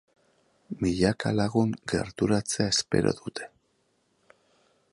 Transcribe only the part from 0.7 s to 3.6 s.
Milaka lagun gerturatzea espero dute.